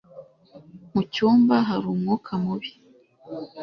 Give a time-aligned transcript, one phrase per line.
[0.93, 2.69] Mu cyumba hari umwuka mubi.